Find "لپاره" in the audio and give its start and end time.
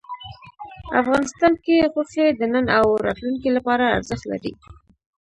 3.57-3.85